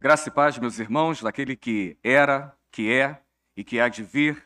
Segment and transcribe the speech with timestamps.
[0.00, 3.20] Graça e paz, meus irmãos, daquele que era, que é
[3.56, 4.36] e que há de vir.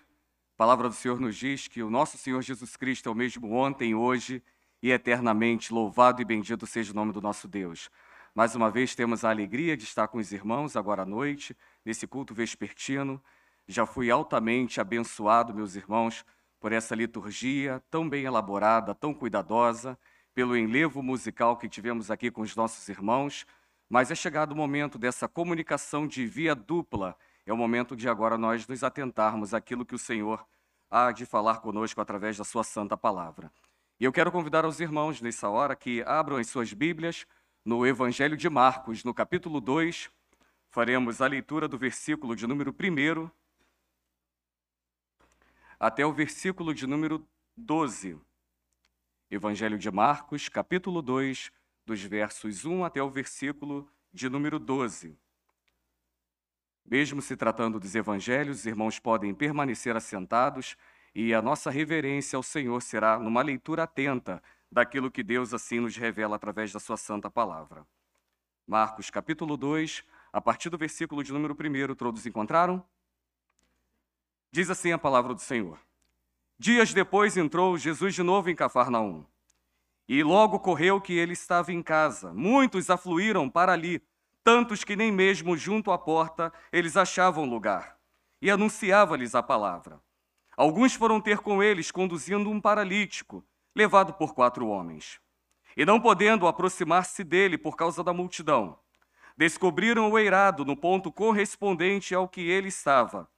[0.55, 3.53] A palavra do Senhor nos diz que o nosso Senhor Jesus Cristo é o mesmo
[3.53, 4.43] ontem, hoje
[4.83, 5.71] e eternamente.
[5.71, 7.91] Louvado e bendito seja o nome do nosso Deus.
[8.35, 12.07] Mais uma vez temos a alegria de estar com os irmãos agora à noite, nesse
[12.07, 13.23] culto vespertino.
[13.69, 16.25] Já fui altamente abençoado, meus irmãos,
[16.59, 19.99] por essa liturgia tão bem elaborada, tão cuidadosa,
[20.33, 23.45] pelo enlevo musical que tivemos aqui com os nossos irmãos.
[23.93, 27.15] Mas é chegado o momento dessa comunicação de via dupla.
[27.45, 30.49] É o momento de agora nós nos atentarmos àquilo que o Senhor
[30.91, 33.53] há de falar conosco através da sua santa palavra.
[34.01, 37.27] E eu quero convidar os irmãos nessa hora que abram as suas Bíblias
[37.63, 40.09] no Evangelho de Marcos, no capítulo 2.
[40.71, 43.31] Faremos a leitura do versículo de número 1
[45.79, 48.19] até o versículo de número 12.
[49.31, 51.53] Evangelho de Marcos, capítulo 2,
[51.85, 55.19] dos versos 1 até o versículo de número 12.
[56.85, 60.77] Mesmo se tratando dos evangelhos, os irmãos podem permanecer assentados
[61.15, 65.97] e a nossa reverência ao Senhor será numa leitura atenta daquilo que Deus assim nos
[65.97, 67.87] revela através da sua santa palavra.
[68.67, 72.85] Marcos capítulo 2, a partir do versículo de número 1, todos encontraram?
[74.51, 75.79] Diz assim a palavra do Senhor.
[76.59, 79.27] Dias depois entrou Jesus de novo em Cafarnaum.
[80.09, 82.33] E logo correu que ele estava em casa.
[82.33, 84.03] Muitos afluíram para ali,
[84.43, 87.97] tantos que nem mesmo junto à porta eles achavam lugar.
[88.41, 90.01] E anunciava-lhes a palavra.
[90.57, 93.45] Alguns foram ter com eles, conduzindo um paralítico,
[93.75, 95.21] levado por quatro homens.
[95.77, 98.79] E não podendo aproximar-se dele por causa da multidão,
[99.37, 103.29] descobriram o eirado no ponto correspondente ao que ele estava.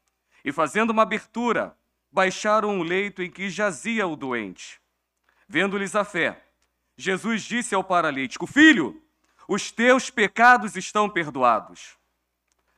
[0.45, 1.77] E fazendo uma abertura,
[2.11, 4.81] baixaram o leito em que jazia o doente.
[5.49, 6.45] Vendo-lhes a fé,
[6.97, 9.03] Jesus disse ao paralítico: Filho,
[9.49, 11.97] os teus pecados estão perdoados.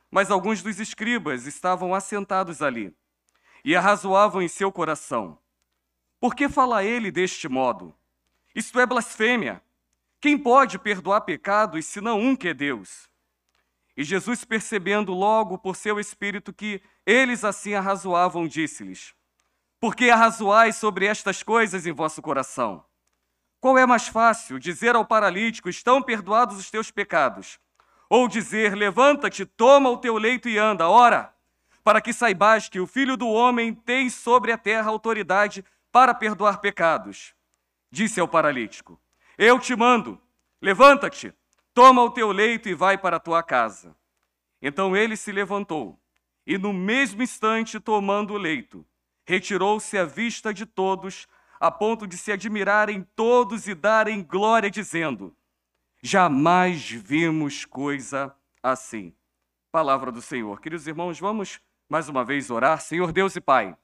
[0.09, 2.95] Mas alguns dos escribas estavam assentados ali
[3.63, 5.37] e arrazoavam em seu coração:
[6.19, 7.93] Por que fala ele deste modo?
[8.55, 9.61] Isto é blasfêmia.
[10.19, 13.07] Quem pode perdoar pecados senão um que é Deus?
[13.95, 19.13] E Jesus, percebendo logo por seu espírito que eles assim arrazoavam, disse-lhes:
[19.79, 22.86] Por que arrazoais sobre estas coisas em vosso coração?
[23.59, 27.59] Qual é mais fácil, dizer ao paralítico: Estão perdoados os teus pecados?
[28.09, 31.33] Ou dizer: Levanta-te, toma o teu leito e anda, ora,
[31.83, 36.59] para que saibais que o Filho do Homem tem sobre a terra autoridade para perdoar
[36.59, 37.33] pecados.
[37.91, 38.99] Disse ao paralítico:
[39.37, 40.21] Eu te mando,
[40.61, 41.33] levanta-te,
[41.73, 43.95] toma o teu leito e vai para a tua casa.
[44.61, 45.99] Então ele se levantou
[46.45, 48.85] e, no mesmo instante, tomando o leito,
[49.25, 51.27] retirou-se à vista de todos
[51.59, 55.35] a ponto de se admirarem todos e darem glória, dizendo:
[56.01, 59.13] Jamais vimos coisa assim.
[59.71, 60.61] Palavra do Senhor.
[60.61, 61.59] Queridos irmãos, vamos
[61.89, 62.81] mais uma vez orar.
[62.81, 63.75] Senhor Deus e Pai,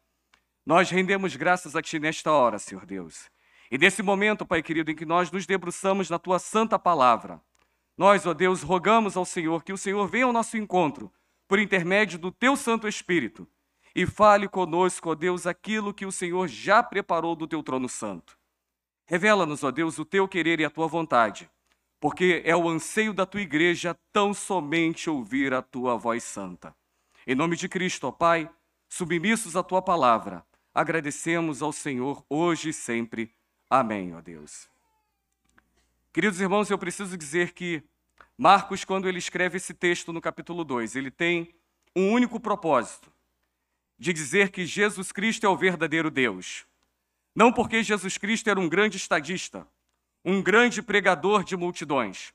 [0.66, 3.30] nós rendemos graças a Ti nesta hora, Senhor Deus.
[3.70, 7.42] E nesse momento, Pai querido, em que nós nos debruçamos na Tua santa palavra,
[7.98, 11.12] nós, ó Deus, rogamos ao Senhor que o Senhor venha ao nosso encontro
[11.48, 13.48] por intermédio do Teu Santo Espírito
[13.96, 18.38] e fale conosco, ó Deus, aquilo que o Senhor já preparou do teu trono santo.
[19.06, 21.50] Revela-nos, ó Deus, o teu querer e a tua vontade,
[22.00, 26.76] porque é o anseio da tua igreja tão somente ouvir a tua voz santa.
[27.28, 28.50] Em nome de Cristo, ó Pai,
[28.90, 30.44] submissos à tua palavra,
[30.74, 33.32] agradecemos ao Senhor hoje e sempre.
[33.70, 34.68] Amém, ó Deus.
[36.12, 37.84] Queridos irmãos, eu preciso dizer que
[38.38, 41.56] Marcos, quando ele escreve esse texto no capítulo 2, ele tem
[41.96, 43.13] um único propósito
[43.98, 46.66] de dizer que Jesus Cristo é o verdadeiro Deus.
[47.36, 49.68] Não porque Jesus Cristo era um grande estadista,
[50.24, 52.34] um grande pregador de multidões.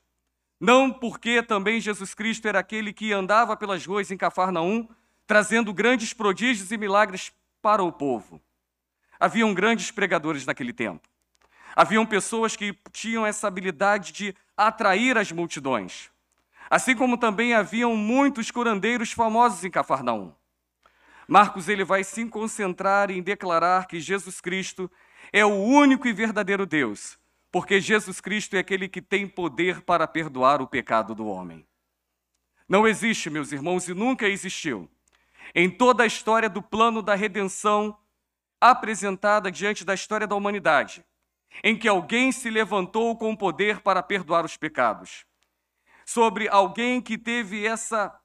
[0.59, 4.87] Não porque também Jesus Cristo era aquele que andava pelas ruas em Cafarnaum,
[5.25, 7.31] trazendo grandes prodígios e milagres
[7.61, 8.41] para o povo.
[9.19, 11.07] Haviam grandes pregadores naquele tempo.
[11.75, 16.09] Haviam pessoas que tinham essa habilidade de atrair as multidões.
[16.69, 20.33] Assim como também haviam muitos curandeiros famosos em Cafarnaum.
[21.29, 24.89] Marcos ele vai se concentrar em declarar que Jesus Cristo
[25.31, 27.19] é o único e verdadeiro Deus,
[27.51, 31.63] porque Jesus Cristo é aquele que tem poder para perdoar o pecado do homem.
[32.67, 34.89] Não existe, meus irmãos, e nunca existiu,
[35.53, 37.95] em toda a história do plano da redenção
[38.59, 41.05] apresentada diante da história da humanidade,
[41.63, 45.27] em que alguém se levantou com poder para perdoar os pecados.
[46.07, 48.19] Sobre alguém que teve essa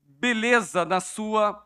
[0.00, 1.64] beleza na sua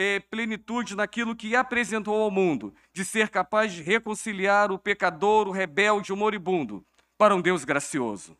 [0.00, 5.50] é, plenitude naquilo que apresentou ao mundo, de ser capaz de reconciliar o pecador, o
[5.50, 6.82] rebelde, o moribundo,
[7.18, 8.34] para um Deus gracioso.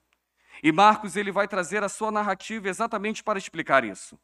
[0.63, 4.19] E Marcos ele vai trazer a sua narrativa exatamente para explicar isso.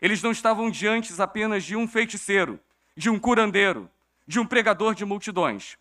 [0.00, 2.58] Eles não estavam diante apenas de um feiticeiro,
[2.96, 3.90] de um curandeiro,
[4.26, 5.76] de um pregador de multidões,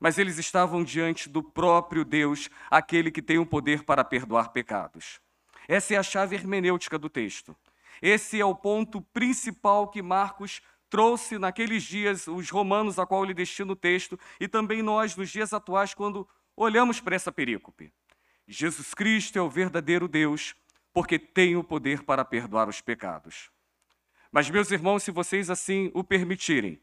[0.00, 5.20] mas eles estavam diante do próprio Deus, aquele que tem o poder para perdoar pecados.
[5.68, 7.54] Essa é a chave hermenêutica do texto.
[8.00, 13.34] Esse é o ponto principal que Marcos trouxe naqueles dias, os romanos a qual ele
[13.34, 17.92] destina o texto, e também nós, nos dias atuais, quando olhamos para essa perícope.
[18.46, 20.54] Jesus Cristo é o verdadeiro Deus,
[20.92, 23.50] porque tem o poder para perdoar os pecados.
[24.32, 26.80] Mas, meus irmãos, se vocês assim o permitirem,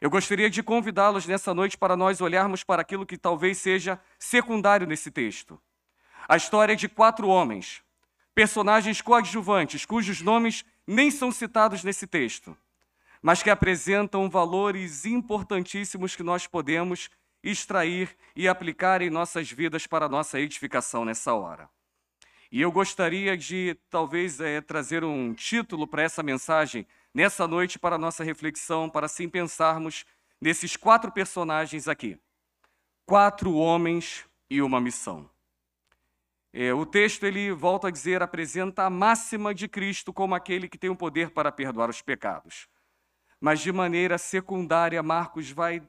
[0.00, 4.86] eu gostaria de convidá-los nessa noite para nós olharmos para aquilo que talvez seja secundário
[4.86, 5.60] nesse texto.
[6.26, 7.82] A história de quatro homens,
[8.34, 12.56] personagens coadjuvantes, cujos nomes nem são citados nesse texto,
[13.22, 17.10] mas que apresentam valores importantíssimos que nós podemos
[17.42, 21.68] extrair e aplicar em nossas vidas para nossa edificação nessa hora.
[22.52, 27.96] E eu gostaria de, talvez, é, trazer um título para essa mensagem nessa noite para
[27.96, 30.04] nossa reflexão, para assim pensarmos
[30.40, 32.18] nesses quatro personagens aqui.
[33.06, 35.30] Quatro homens e uma missão.
[36.52, 40.78] É, o texto, ele volta a dizer, apresenta a máxima de Cristo como aquele que
[40.78, 42.68] tem o poder para perdoar os pecados.
[43.40, 45.80] Mas de maneira secundária, Marcos vai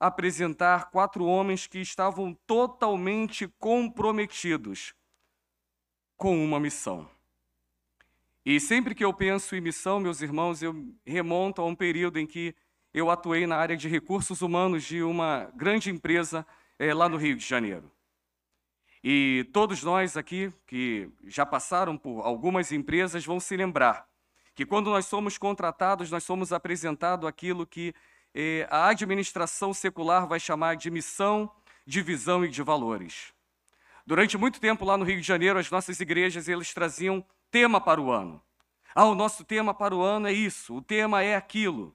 [0.00, 4.94] apresentar quatro homens que estavam totalmente comprometidos
[6.16, 7.08] com uma missão.
[8.44, 12.26] E sempre que eu penso em missão, meus irmãos, eu remonto a um período em
[12.26, 12.54] que
[12.94, 16.46] eu atuei na área de recursos humanos de uma grande empresa
[16.78, 17.90] é, lá no Rio de Janeiro.
[19.02, 24.08] E todos nós aqui que já passaram por algumas empresas vão se lembrar
[24.54, 27.94] que quando nós somos contratados, nós somos apresentados aquilo que
[28.68, 31.50] a administração secular vai chamar de missão,
[31.86, 33.32] de visão e de valores.
[34.04, 38.00] Durante muito tempo lá no Rio de Janeiro, as nossas igrejas eles traziam tema para
[38.00, 38.42] o ano.
[38.94, 41.94] Ah, o nosso tema para o ano é isso, o tema é aquilo.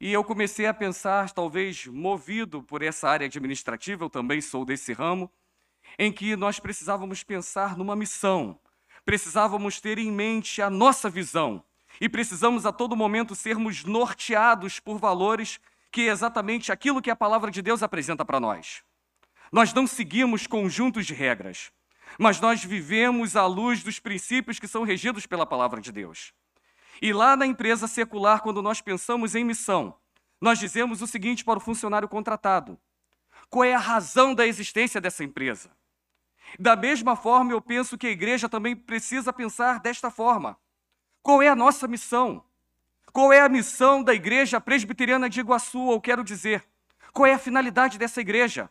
[0.00, 4.92] E eu comecei a pensar, talvez movido por essa área administrativa, eu também sou desse
[4.92, 5.30] ramo,
[5.98, 8.58] em que nós precisávamos pensar numa missão,
[9.04, 11.62] precisávamos ter em mente a nossa visão,
[12.00, 15.60] e precisamos a todo momento sermos norteados por valores
[15.92, 18.82] que é exatamente aquilo que a palavra de Deus apresenta para nós.
[19.52, 21.70] Nós não seguimos conjuntos de regras,
[22.18, 26.32] mas nós vivemos à luz dos princípios que são regidos pela palavra de Deus.
[27.00, 29.96] E lá na empresa secular, quando nós pensamos em missão,
[30.40, 32.78] nós dizemos o seguinte para o funcionário contratado:
[33.48, 35.70] qual é a razão da existência dessa empresa?
[36.58, 40.56] Da mesma forma, eu penso que a igreja também precisa pensar desta forma.
[41.22, 42.44] Qual é a nossa missão?
[43.12, 45.92] Qual é a missão da Igreja Presbiteriana de Iguaçu?
[45.92, 46.66] Eu quero dizer,
[47.12, 48.68] qual é a finalidade dessa igreja?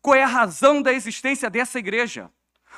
[0.00, 2.30] Qual é a razão da existência dessa igreja?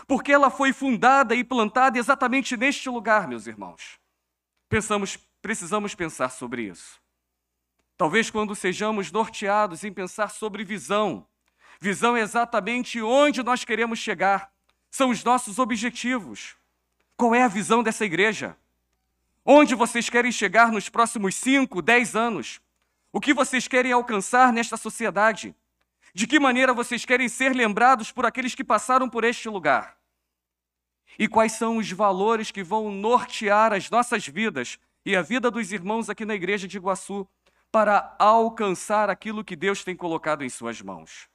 [0.09, 4.01] Porque ela foi fundada e plantada exatamente neste lugar, meus irmãos.
[4.69, 7.01] Pensamos, precisamos pensar sobre isso.
[7.97, 11.27] Talvez quando sejamos norteados em pensar sobre visão,
[11.82, 14.52] visão é exatamente onde nós queremos chegar,
[14.88, 16.55] são os nossos objetivos.
[17.17, 18.56] Qual é a visão dessa igreja?
[19.44, 22.61] Onde vocês querem chegar nos próximos 5, 10 anos?
[23.12, 25.56] O que vocês querem alcançar nesta sociedade?
[26.14, 29.99] De que maneira vocês querem ser lembrados por aqueles que passaram por este lugar?
[31.19, 35.72] E quais são os valores que vão nortear as nossas vidas e a vida dos
[35.72, 37.27] irmãos aqui na igreja de Iguaçu
[37.72, 41.31] para alcançar aquilo que Deus tem colocado em suas mãos?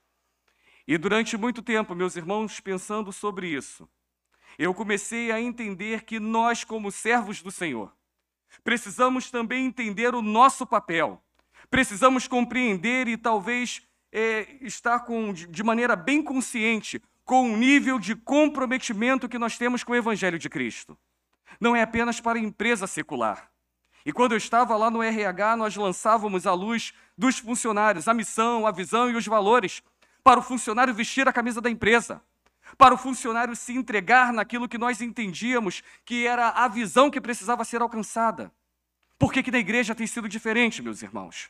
[0.87, 3.89] E durante muito tempo, meus irmãos, pensando sobre isso,
[4.57, 7.93] eu comecei a entender que nós, como servos do Senhor,
[8.63, 11.21] precisamos também entender o nosso papel.
[11.69, 13.81] Precisamos compreender e talvez
[14.13, 19.83] é, estar com, de maneira bem consciente com o nível de comprometimento que nós temos
[19.83, 20.97] com o Evangelho de Cristo.
[21.59, 23.51] Não é apenas para a empresa secular.
[24.05, 28.65] E quando eu estava lá no RH, nós lançávamos à luz dos funcionários a missão,
[28.65, 29.83] a visão e os valores
[30.27, 32.21] para o funcionário vestir a camisa da empresa
[32.77, 37.63] para o funcionário se entregar naquilo que nós entendíamos que era a visão que precisava
[37.63, 38.51] ser alcançada.
[39.17, 41.49] Por que, que na igreja tem sido diferente, meus irmãos?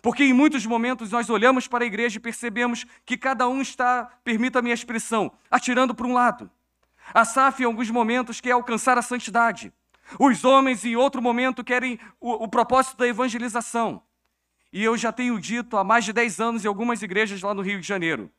[0.00, 4.06] Porque em muitos momentos nós olhamos para a igreja e percebemos que cada um está,
[4.24, 6.50] permita-me a expressão, atirando para um lado.
[7.12, 9.70] A SAF, em alguns momentos, quer alcançar a santidade.
[10.18, 14.02] Os homens, em outro momento, querem o, o propósito da evangelização.
[14.76, 17.62] E eu já tenho dito há mais de 10 anos em algumas igrejas lá no
[17.62, 18.30] Rio de Janeiro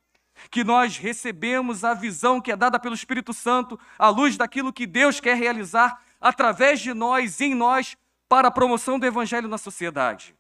[0.52, 4.86] que nós recebemos a visão que é dada pelo Espírito Santo, à luz daquilo que
[4.86, 7.98] Deus quer realizar através de nós, em nós,
[8.30, 10.36] para a promoção do evangelho na sociedade.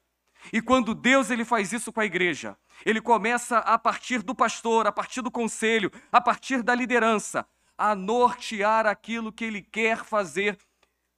[0.54, 4.86] E quando Deus ele faz isso com a igreja, ele começa a partir do pastor,
[4.86, 7.44] a partir do conselho, a partir da liderança,
[7.76, 10.60] a nortear aquilo que ele quer fazer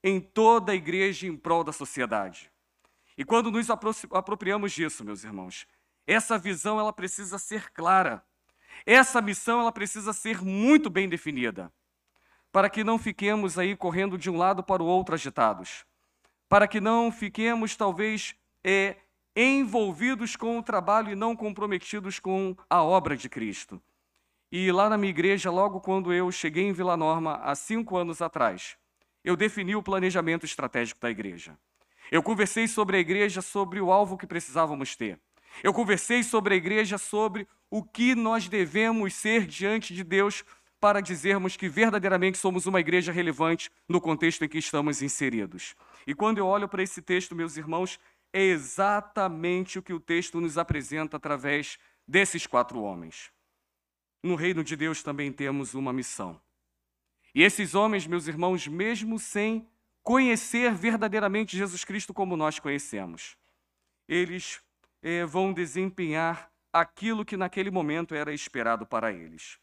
[0.01, 2.49] em toda a igreja em prol da sociedade.
[3.19, 5.67] E quando nos apropriamos disso, meus irmãos,
[6.07, 8.23] essa visão ela precisa ser clara.
[8.85, 11.69] Essa missão ela precisa ser muito bem definida,
[12.49, 15.85] para que não fiquemos aí correndo de um lado para o outro agitados,
[16.47, 18.95] para que não fiquemos talvez é,
[19.35, 23.81] envolvidos com o trabalho e não comprometidos com a obra de Cristo.
[24.49, 28.21] E lá na minha igreja, logo quando eu cheguei em Vila Norma, há cinco anos
[28.21, 28.77] atrás,
[29.25, 31.59] eu defini o planejamento estratégico da igreja.
[32.11, 35.19] Eu conversei sobre a igreja, sobre o alvo que precisávamos ter.
[35.63, 40.43] Eu conversei sobre a igreja, sobre o que nós devemos ser diante de Deus
[40.79, 45.75] para dizermos que verdadeiramente somos uma igreja relevante no contexto em que estamos inseridos.
[46.07, 47.99] E quando eu olho para esse texto, meus irmãos,
[48.31, 53.31] é exatamente o que o texto nos apresenta através desses quatro homens.
[54.23, 56.39] No reino de Deus também temos uma missão.
[57.35, 59.67] E esses homens, meus irmãos, mesmo sem
[60.03, 63.37] conhecer verdadeiramente Jesus Cristo como nós conhecemos,
[64.07, 64.61] eles
[65.01, 69.59] eh, vão desempenhar aquilo que naquele momento era esperado para eles.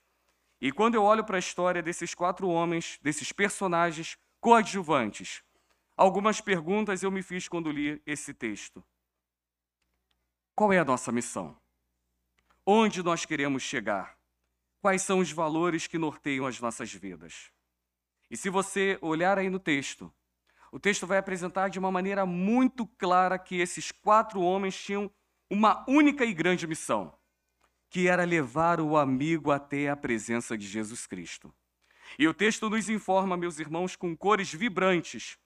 [0.60, 5.42] E quando eu olho para a história desses quatro homens, desses personagens coadjuvantes,
[5.96, 8.84] algumas perguntas eu me fiz quando li esse texto.
[10.54, 11.56] Qual é a nossa missão?
[12.64, 14.18] Onde nós queremos chegar?
[14.80, 17.52] Quais são os valores que norteiam as nossas vidas?
[18.30, 20.12] E se você olhar aí no texto,
[20.72, 25.10] o texto vai apresentar de uma maneira muito clara que esses quatro homens tinham
[25.50, 27.16] uma única e grande missão,
[27.88, 31.54] que era levar o amigo até a presença de Jesus Cristo.
[32.18, 35.38] E o texto nos informa, meus irmãos, com cores vibrantes,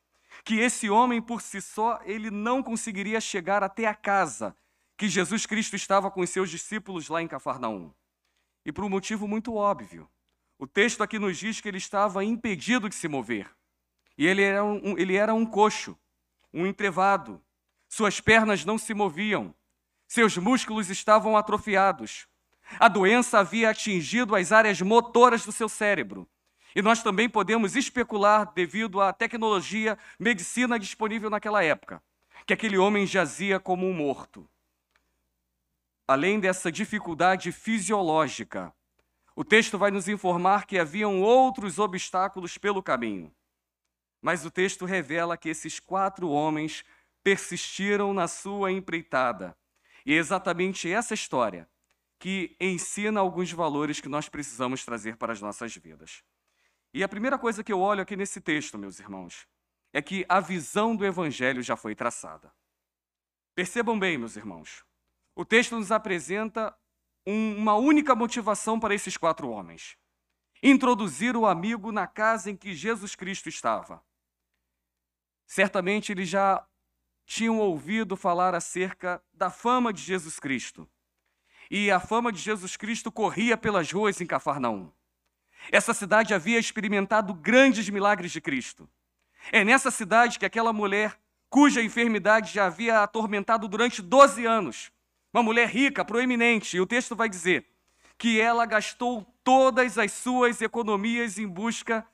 [0.45, 4.57] que esse homem por si só ele não conseguiria chegar até a casa
[4.97, 7.93] que Jesus Cristo estava com os seus discípulos lá em Cafarnaum.
[8.65, 10.09] E por um motivo muito óbvio.
[10.59, 13.51] O texto aqui nos diz que ele estava impedido de se mover.
[14.21, 15.99] E ele era um, ele era um coxo,
[16.53, 17.43] um entrevado.
[17.89, 19.55] Suas pernas não se moviam.
[20.07, 22.29] Seus músculos estavam atrofiados.
[22.79, 26.29] A doença havia atingido as áreas motoras do seu cérebro.
[26.77, 32.03] E nós também podemos especular, devido à tecnologia, medicina disponível naquela época,
[32.45, 34.47] que aquele homem jazia como um morto.
[36.07, 38.71] Além dessa dificuldade fisiológica,
[39.35, 43.35] o texto vai nos informar que haviam outros obstáculos pelo caminho.
[44.21, 46.85] Mas o texto revela que esses quatro homens
[47.23, 49.57] persistiram na sua empreitada.
[50.05, 51.69] E é exatamente essa história
[52.19, 56.23] que ensina alguns valores que nós precisamos trazer para as nossas vidas.
[56.93, 59.47] E a primeira coisa que eu olho aqui nesse texto, meus irmãos,
[59.93, 62.53] é que a visão do evangelho já foi traçada.
[63.55, 64.85] Percebam bem, meus irmãos.
[65.35, 66.77] O texto nos apresenta
[67.27, 69.97] um, uma única motivação para esses quatro homens:
[70.63, 74.03] introduzir o amigo na casa em que Jesus Cristo estava.
[75.51, 76.65] Certamente eles já
[77.27, 80.89] tinham ouvido falar acerca da fama de Jesus Cristo.
[81.69, 84.93] E a fama de Jesus Cristo corria pelas ruas em Cafarnaum.
[85.73, 88.89] Essa cidade havia experimentado grandes milagres de Cristo.
[89.51, 94.93] É nessa cidade que aquela mulher, cuja enfermidade já havia atormentado durante 12 anos,
[95.35, 97.67] uma mulher rica, proeminente, e o texto vai dizer
[98.17, 102.07] que ela gastou todas as suas economias em busca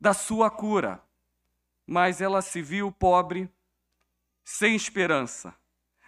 [0.00, 1.02] da sua cura.
[1.92, 3.50] Mas ela se viu pobre,
[4.44, 5.52] sem esperança,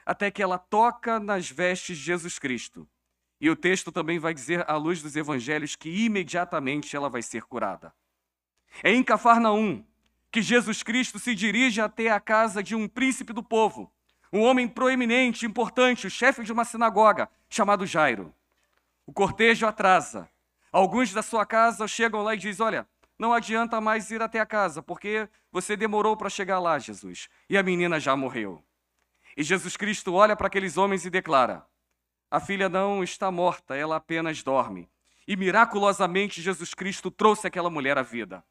[0.07, 2.89] até que ela toca nas vestes de Jesus Cristo.
[3.41, 7.43] E o texto também vai dizer, à luz dos evangelhos, que imediatamente ela vai ser
[7.43, 7.93] curada.
[8.81, 9.85] É em Cafarnaum
[10.31, 13.93] que Jesus Cristo se dirige até a casa de um príncipe do povo,
[14.33, 18.33] um homem proeminente, importante, o chefe de uma sinagoga, chamado Jairo.
[19.05, 20.31] O cortejo atrasa.
[20.71, 22.89] Alguns da sua casa chegam lá e dizem: Olha,
[23.23, 27.57] não adianta mais ir até a casa, porque você demorou para chegar lá, Jesus, e
[27.57, 28.65] a menina já morreu.
[29.37, 31.65] E Jesus Cristo olha para aqueles homens e declara:
[32.29, 34.91] A filha não está morta, ela apenas dorme.
[35.25, 38.45] E miraculosamente Jesus Cristo trouxe aquela mulher à vida.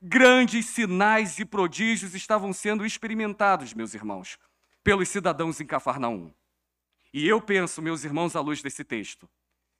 [0.00, 4.38] Grandes sinais e prodígios estavam sendo experimentados, meus irmãos,
[4.82, 6.32] pelos cidadãos em Cafarnaum.
[7.12, 9.28] E eu penso, meus irmãos, à luz desse texto,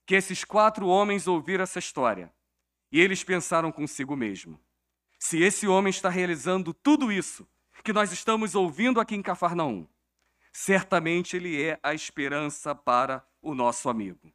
[0.04, 2.30] que esses quatro homens ouviram essa história
[2.90, 4.60] e eles pensaram consigo mesmo:
[5.18, 7.48] se esse homem está realizando tudo isso
[7.82, 9.86] que nós estamos ouvindo aqui em Cafarnaum,
[10.52, 14.32] certamente ele é a esperança para o nosso amigo.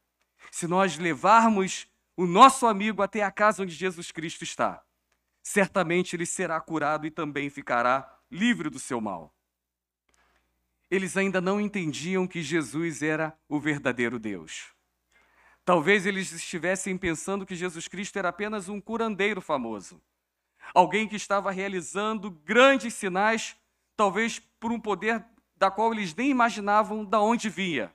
[0.52, 4.84] Se nós levarmos o nosso amigo até a casa onde Jesus Cristo está,
[5.42, 9.34] certamente ele será curado e também ficará livre do seu mal
[10.94, 14.76] eles ainda não entendiam que Jesus era o verdadeiro Deus.
[15.66, 20.02] Talvez eles estivessem pensando que Jesus Cristo era apenas um curandeiro famoso,
[20.74, 23.56] alguém que estava realizando grandes sinais,
[23.96, 25.24] talvez por um poder
[25.56, 27.94] da qual eles nem imaginavam de onde vinha.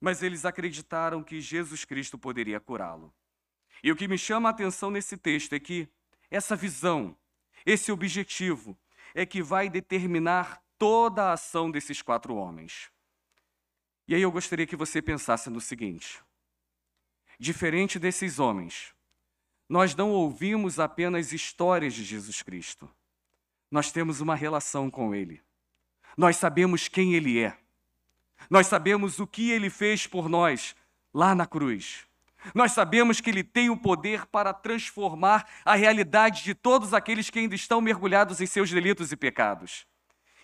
[0.00, 3.12] Mas eles acreditaram que Jesus Cristo poderia curá-lo.
[3.82, 5.86] E o que me chama a atenção nesse texto é que
[6.30, 7.14] essa visão,
[7.66, 8.78] esse objetivo,
[9.14, 12.90] é que vai determinar toda a ação desses quatro homens.
[14.08, 16.22] E aí eu gostaria que você pensasse no seguinte:
[17.40, 18.92] diferente desses homens,
[19.66, 22.88] nós não ouvimos apenas histórias de Jesus Cristo,
[23.70, 25.40] nós temos uma relação com Ele.
[26.18, 27.56] Nós sabemos quem Ele é.
[28.50, 30.76] Nós sabemos o que Ele fez por nós
[31.14, 32.04] lá na cruz.
[32.54, 37.38] Nós sabemos que Ele tem o poder para transformar a realidade de todos aqueles que
[37.38, 39.86] ainda estão mergulhados em seus delitos e pecados.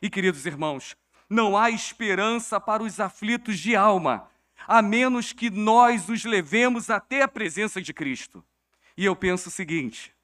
[0.00, 0.96] E, queridos irmãos,
[1.28, 4.30] não há esperança para os aflitos de alma,
[4.66, 8.44] a menos que nós os levemos até a presença de Cristo.
[8.96, 10.14] E eu penso o seguinte: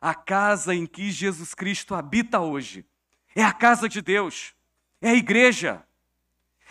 [0.00, 2.84] a casa em que Jesus Cristo habita hoje
[3.34, 4.54] é a casa de Deus,
[5.00, 5.84] é a igreja.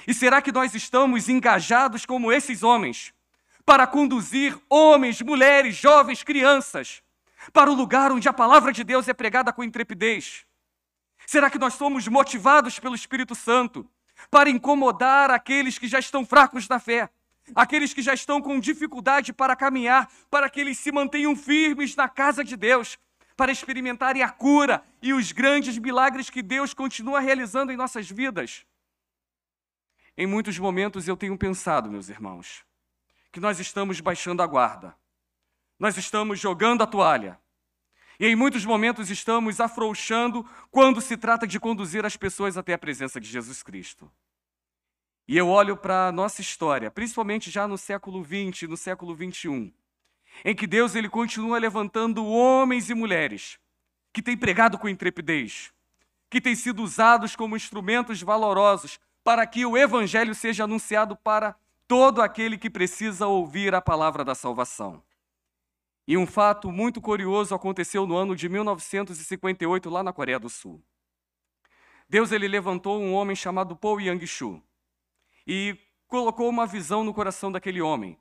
[0.08, 3.14] E será que nós estamos engajados como esses homens?
[3.70, 7.04] para conduzir homens, mulheres, jovens, crianças
[7.54, 10.44] para o lugar onde a palavra de Deus é pregada com intrepidez?
[11.28, 13.88] Será que nós somos motivados pelo Espírito Santo
[14.30, 17.10] para incomodar aqueles que já estão fracos na fé,
[17.56, 22.08] aqueles que já estão com dificuldade para caminhar, para que eles se mantenham firmes na
[22.08, 22.98] casa de Deus,
[23.36, 28.66] para experimentarem a cura e os grandes milagres que Deus continua realizando em nossas vidas?
[30.18, 32.66] Em muitos momentos eu tenho pensado, meus irmãos,
[33.32, 34.94] que nós estamos baixando a guarda.
[35.80, 37.40] Nós estamos jogando a toalha.
[38.20, 42.78] E em muitos momentos estamos afrouxando quando se trata de conduzir as pessoas até a
[42.78, 44.12] presença de Jesus Cristo.
[45.26, 49.74] E eu olho para a nossa história, principalmente já no século XX, no século XXI,
[50.44, 53.58] em que Deus ele continua levantando homens e mulheres
[54.12, 55.72] que têm pregado com intrepidez,
[56.30, 61.56] que têm sido usados como instrumentos valorosos para que o evangelho seja anunciado para
[61.88, 65.02] todo aquele que precisa ouvir a palavra da salvação.
[66.10, 70.84] E um fato muito curioso aconteceu no ano de 1958 lá na Coreia do Sul.
[72.10, 74.60] Deus ele levantou um homem chamado Paul Yang-shu
[75.46, 78.20] e colocou uma visão no coração daquele homem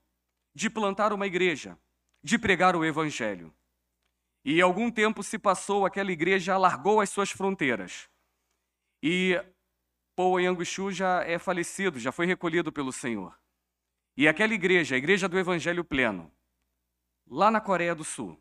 [0.55, 1.79] de plantar uma igreja,
[2.22, 3.55] de pregar o evangelho.
[4.44, 8.07] E algum tempo se passou, aquela igreja alargou as suas fronteiras.
[9.03, 9.42] E
[10.14, 13.35] Paul Yang-shu já é falecido, já foi recolhido pelo Senhor.
[14.14, 16.31] E aquela igreja, a Igreja do Evangelho Pleno,
[17.31, 18.38] lá na Coreia do Sul,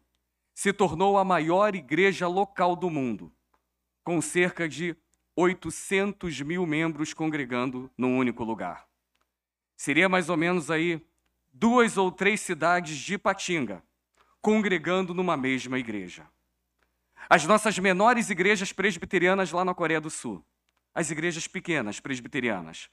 [0.54, 3.32] se tornou a maior igreja local do mundo,
[4.04, 4.95] com cerca de
[5.36, 8.88] 800 mil membros congregando num único lugar.
[9.76, 11.00] Seria mais ou menos aí
[11.54, 13.84] duas ou três cidades de Patinga
[14.41, 16.26] congregando numa mesma igreja.
[17.30, 20.43] As nossas menores igrejas presbiterianas lá na Coreia do Sul,
[20.95, 22.89] as igrejas pequenas presbiterianas,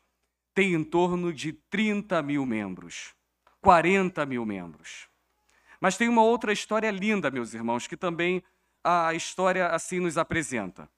[0.53, 3.15] tem em torno de 30 mil membros,
[3.61, 5.09] 40 mil membros.
[5.81, 8.43] Mas tem uma outra história linda, meus irmãos, que também
[8.83, 10.89] a história assim nos apresenta.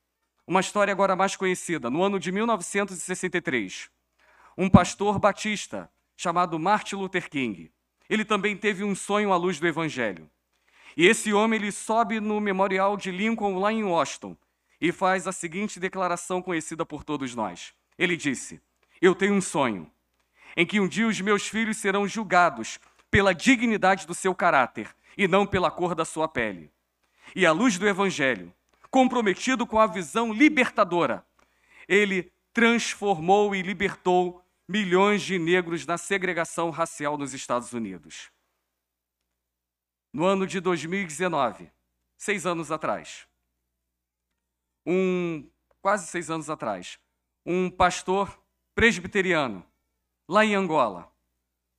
[0.47, 3.91] Uma história agora mais conhecida, no ano de 1963.
[4.57, 7.71] Um pastor batista chamado Martin Luther King.
[8.09, 10.31] Ele também teve um sonho à luz do evangelho.
[10.97, 14.37] E esse homem ele sobe no memorial de Lincoln lá em Washington
[14.81, 17.75] e faz a seguinte declaração conhecida por todos nós.
[17.99, 18.61] Ele disse:
[19.01, 19.91] eu tenho um sonho
[20.57, 22.79] em que um dia os meus filhos serão julgados
[23.11, 26.73] pela dignidade do seu caráter e não pela cor da sua pele.
[27.35, 28.53] E à luz do Evangelho,
[28.91, 31.27] comprometido com a visão libertadora,
[31.89, 38.31] ele transformou e libertou milhões de negros da segregação racial nos Estados Unidos.
[40.13, 41.71] No ano de 2019,
[42.17, 43.29] seis anos atrás,
[44.87, 45.49] um
[45.83, 46.99] quase seis anos atrás,
[47.45, 48.43] um pastor
[48.75, 49.65] presbiteriano,
[50.29, 51.13] lá em Angola.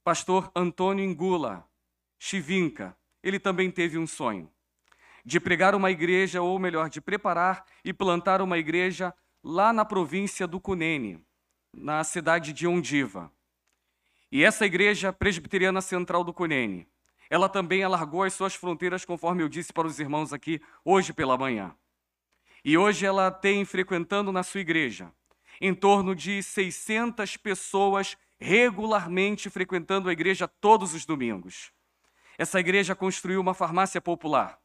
[0.07, 1.69] Pastor Antônio Ingula
[2.17, 4.49] Chivinca, ele também teve um sonho
[5.25, 10.47] de pregar uma igreja, ou melhor, de preparar e plantar uma igreja lá na província
[10.47, 11.21] do Cunene,
[11.73, 13.29] na cidade de Ondiva.
[14.31, 16.87] E essa igreja presbiteriana central do Cunene,
[17.29, 21.37] ela também alargou as suas fronteiras, conforme eu disse para os irmãos aqui hoje pela
[21.37, 21.75] manhã.
[22.63, 25.11] E hoje ela tem frequentando na sua igreja
[25.59, 31.71] em torno de 600 pessoas regularmente frequentando a igreja todos os domingos.
[32.37, 34.59] Essa igreja construiu uma farmácia popular,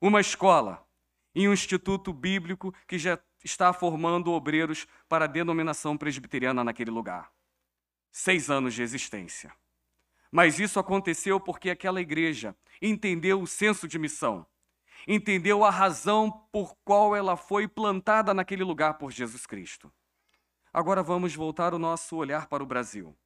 [0.00, 0.86] uma escola
[1.34, 7.30] e um instituto bíblico que já está formando obreiros para a denominação presbiteriana naquele lugar.
[8.10, 9.52] Seis anos de existência.
[10.30, 14.46] Mas isso aconteceu porque aquela igreja entendeu o senso de missão,
[15.06, 19.92] entendeu a razão por qual ela foi plantada naquele lugar por Jesus Cristo.
[20.76, 23.16] Agora vamos voltar o nosso olhar para o Brasil.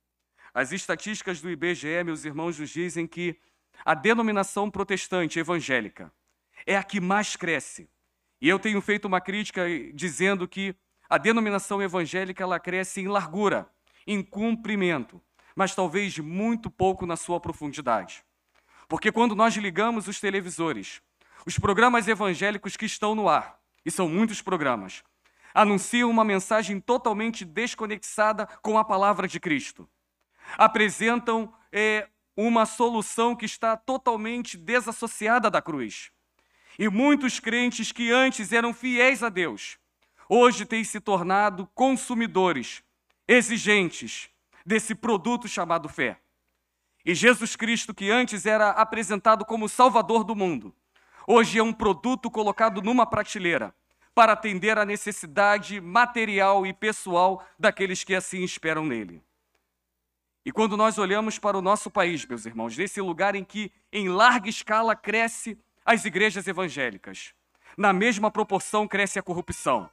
[0.54, 3.36] As estatísticas do IBGE, meus irmãos, nos dizem que
[3.84, 6.12] a denominação protestante evangélica
[6.64, 7.90] é a que mais cresce.
[8.40, 10.76] E eu tenho feito uma crítica dizendo que
[11.08, 13.68] a denominação evangélica ela cresce em largura,
[14.06, 15.20] em comprimento,
[15.56, 18.22] mas talvez muito pouco na sua profundidade.
[18.88, 21.02] Porque quando nós ligamos os televisores,
[21.44, 25.02] os programas evangélicos que estão no ar, e são muitos programas,
[25.54, 29.88] anunciam uma mensagem totalmente desconexada com a palavra de Cristo.
[30.56, 36.10] Apresentam é, uma solução que está totalmente desassociada da cruz.
[36.78, 39.78] E muitos crentes que antes eram fiéis a Deus,
[40.28, 42.82] hoje têm se tornado consumidores,
[43.28, 44.30] exigentes
[44.64, 46.18] desse produto chamado fé.
[47.04, 50.74] E Jesus Cristo, que antes era apresentado como Salvador do mundo,
[51.26, 53.74] hoje é um produto colocado numa prateleira
[54.14, 59.22] para atender à necessidade material e pessoal daqueles que assim esperam nele.
[60.44, 64.08] E quando nós olhamos para o nosso país, meus irmãos, nesse lugar em que em
[64.08, 67.34] larga escala cresce as igrejas evangélicas,
[67.76, 69.88] na mesma proporção cresce a corrupção.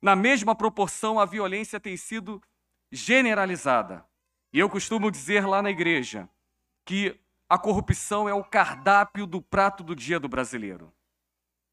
[0.00, 2.42] Na mesma proporção a violência tem sido
[2.90, 4.04] generalizada.
[4.52, 6.28] E eu costumo dizer lá na igreja
[6.84, 10.92] que a corrupção é o cardápio do prato do dia do brasileiro.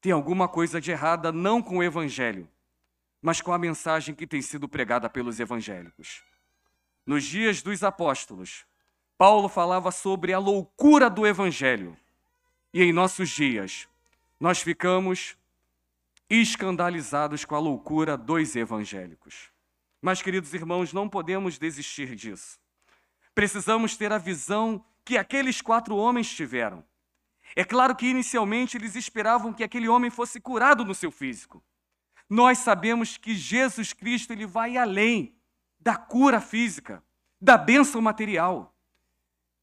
[0.02, 2.48] Tem alguma coisa de errada não com o evangelho,
[3.22, 6.24] mas com a mensagem que tem sido pregada pelos evangélicos.
[7.06, 8.66] Nos dias dos apóstolos,
[9.16, 11.96] Paulo falava sobre a loucura do evangelho.
[12.74, 13.86] E em nossos dias,
[14.40, 15.36] nós ficamos
[16.28, 19.50] escandalizados com a loucura dos evangélicos.
[20.00, 22.58] Mas, queridos irmãos, não podemos desistir disso.
[23.32, 26.82] Precisamos ter a visão que aqueles quatro homens tiveram.
[27.54, 31.62] É claro que inicialmente eles esperavam que aquele homem fosse curado no seu físico.
[32.28, 35.36] Nós sabemos que Jesus Cristo ele vai além
[35.78, 37.04] da cura física,
[37.40, 38.74] da bênção material.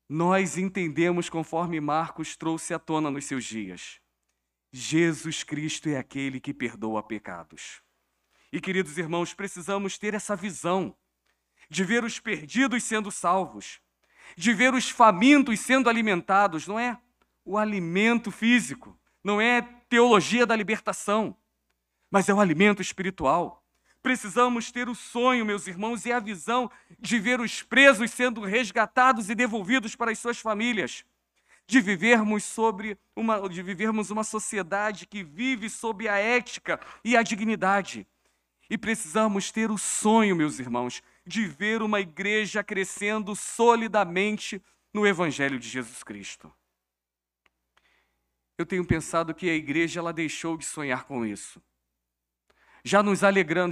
[0.07, 3.99] Nós entendemos conforme Marcos trouxe à tona nos seus dias.
[4.71, 7.81] Jesus Cristo é aquele que perdoa pecados.
[8.51, 10.95] E queridos irmãos, precisamos ter essa visão
[11.69, 13.79] de ver os perdidos sendo salvos,
[14.35, 16.99] de ver os famintos sendo alimentados, não é
[17.49, 21.35] o alimento físico, não é teologia da libertação,
[22.11, 23.65] mas é o alimento espiritual.
[24.03, 29.31] Precisamos ter o sonho, meus irmãos, e a visão de ver os presos sendo resgatados
[29.31, 31.03] e devolvidos para as suas famílias,
[31.65, 37.23] de vivermos sobre uma de vivermos uma sociedade que vive sob a ética e a
[37.23, 38.05] dignidade.
[38.69, 44.61] E precisamos ter o sonho, meus irmãos, de ver uma igreja crescendo solidamente
[44.93, 46.53] no evangelho de Jesus Cristo.
[48.59, 51.59] Eu tenho pensado que a igreja ela deixou de sonhar com isso
[52.83, 53.19] já nos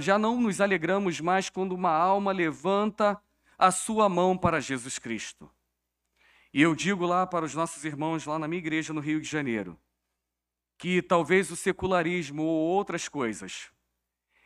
[0.00, 3.20] já não nos alegramos mais quando uma alma levanta
[3.58, 5.50] a sua mão para Jesus Cristo.
[6.52, 9.28] E eu digo lá para os nossos irmãos lá na minha igreja no Rio de
[9.28, 9.78] Janeiro,
[10.76, 13.70] que talvez o secularismo ou outras coisas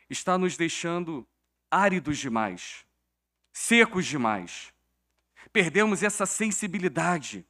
[0.09, 1.27] está nos deixando
[1.69, 2.85] áridos demais,
[3.51, 4.73] secos demais.
[5.51, 7.45] Perdemos essa sensibilidade.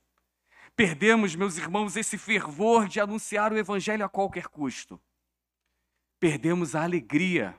[0.75, 4.99] Perdemos, meus irmãos, esse fervor de anunciar o evangelho a qualquer custo
[6.23, 7.53] perdemos a alegria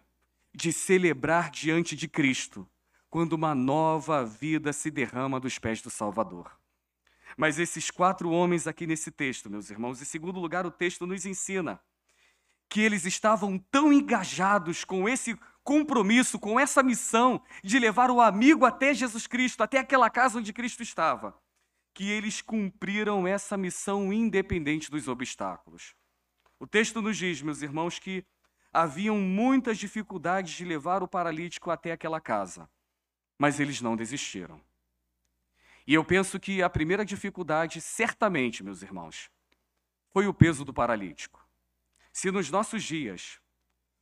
[0.55, 2.67] de celebrar diante de Cristo
[3.11, 6.51] quando uma nova vida se derrama dos pés do Salvador.
[7.37, 11.27] Mas esses quatro homens aqui nesse texto, meus irmãos, em segundo lugar, o texto nos
[11.27, 11.79] ensina
[12.67, 18.65] que eles estavam tão engajados com esse compromisso, com essa missão de levar o amigo
[18.65, 21.39] até Jesus Cristo, até aquela casa onde Cristo estava,
[21.95, 25.95] que eles cumpriram essa missão independente dos obstáculos.
[26.59, 28.25] O texto nos diz, meus irmãos, que
[28.73, 32.69] haviam muitas dificuldades de levar o paralítico até aquela casa,
[33.39, 34.61] mas eles não desistiram.
[35.87, 39.31] E eu penso que a primeira dificuldade, certamente, meus irmãos,
[40.11, 41.47] foi o peso do paralítico.
[42.13, 43.39] Se nos nossos dias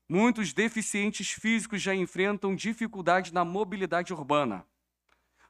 [0.08, 4.66] muitos deficientes físicos já enfrentam dificuldade na mobilidade urbana,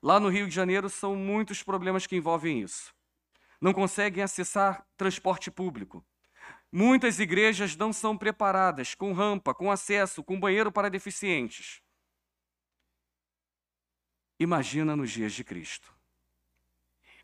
[0.02, 2.92] lá no Rio de Janeiro são muitos problemas que envolvem isso.
[3.60, 6.04] Não conseguem acessar transporte público,
[6.74, 11.82] Muitas igrejas não são preparadas com rampa, com acesso, com banheiro para deficientes.
[14.40, 15.94] Imagina nos dias de Cristo.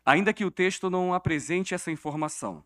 [0.05, 2.63] Ainda que o texto não apresente essa informação,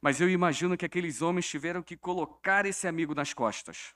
[0.00, 3.94] mas eu imagino que aqueles homens tiveram que colocar esse amigo nas costas.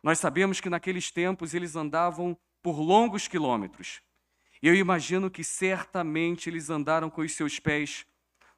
[0.00, 4.00] Nós sabemos que naqueles tempos eles andavam por longos quilômetros
[4.66, 8.06] Eu imagino que certamente eles andaram com os seus pés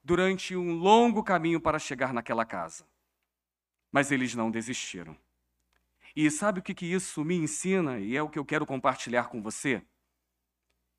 [0.05, 2.87] durante um longo caminho para chegar naquela casa.
[3.91, 5.17] Mas eles não desistiram.
[6.15, 9.25] E sabe o que, que isso me ensina, e é o que eu quero compartilhar
[9.25, 9.83] com você?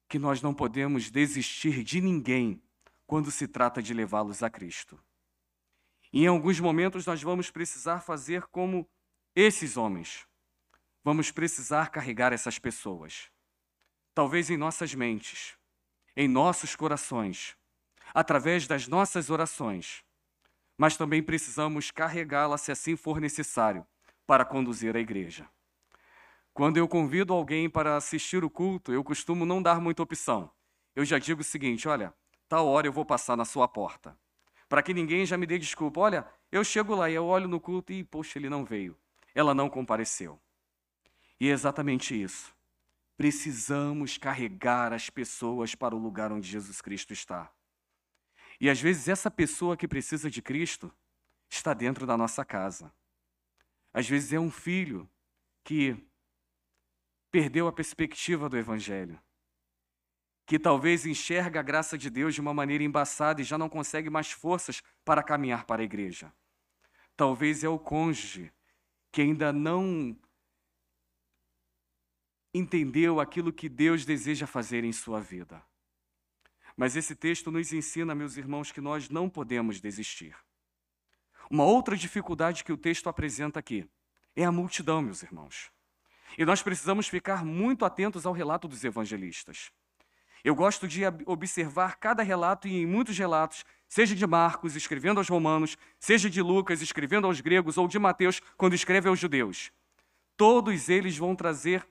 [0.10, 2.62] Que nós não podemos desistir de ninguém
[3.06, 5.02] quando se trata de levá-los a Cristo.
[6.12, 8.86] E em alguns momentos nós vamos precisar fazer como
[9.34, 10.28] esses homens.
[11.02, 13.32] Vamos precisar carregar essas pessoas.
[14.18, 15.56] Talvez em nossas mentes,
[16.16, 17.56] em nossos corações,
[18.16, 20.04] através das nossas orações,
[20.76, 23.86] mas também precisamos carregá-la se assim for necessário
[24.26, 25.48] para conduzir a igreja.
[26.52, 30.50] Quando eu convido alguém para assistir o culto, eu costumo não dar muita opção.
[30.96, 32.12] Eu já digo o seguinte: olha,
[32.50, 34.18] tal hora eu vou passar na sua porta.
[34.68, 36.00] Para que ninguém já me dê desculpa.
[36.00, 38.98] Olha, eu chego lá e eu olho no culto e, poxa, ele não veio.
[39.36, 40.42] Ela não compareceu.
[41.40, 42.57] E é exatamente isso.
[43.18, 47.52] Precisamos carregar as pessoas para o lugar onde Jesus Cristo está.
[48.62, 50.94] E às vezes essa pessoa que precisa de Cristo
[51.50, 52.94] está dentro da nossa casa.
[53.94, 55.10] Às vezes é um filho
[55.64, 55.98] que
[57.32, 59.20] perdeu a perspectiva do Evangelho,
[60.46, 64.10] que talvez enxerga a graça de Deus de uma maneira embaçada e já não consegue
[64.10, 66.32] mais forças para caminhar para a igreja.
[67.16, 68.54] Talvez é o cônjuge
[69.12, 70.16] que ainda não
[72.54, 75.64] entendeu aquilo que Deus deseja fazer em sua vida.
[76.76, 80.36] Mas esse texto nos ensina, meus irmãos, que nós não podemos desistir.
[81.50, 83.90] Uma outra dificuldade que o texto apresenta aqui
[84.36, 85.72] é a multidão, meus irmãos.
[86.38, 89.72] E nós precisamos ficar muito atentos ao relato dos evangelistas.
[90.44, 95.28] Eu gosto de observar cada relato e em muitos relatos, seja de Marcos escrevendo aos
[95.28, 99.72] romanos, seja de Lucas escrevendo aos gregos ou de Mateus quando escreve aos judeus.
[100.36, 101.88] Todos eles vão trazer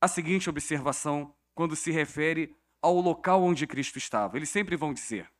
[0.00, 4.36] a seguinte observação quando se refere ao local onde Cristo estava.
[4.36, 5.30] Eles sempre vão dizer: